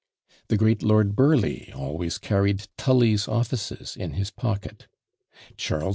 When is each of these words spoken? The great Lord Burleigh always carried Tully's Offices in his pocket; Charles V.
The 0.47 0.57
great 0.57 0.81
Lord 0.81 1.15
Burleigh 1.15 1.71
always 1.75 2.17
carried 2.17 2.67
Tully's 2.75 3.27
Offices 3.27 3.95
in 3.95 4.13
his 4.13 4.31
pocket; 4.31 4.87
Charles 5.57 5.89
V. 5.89 5.89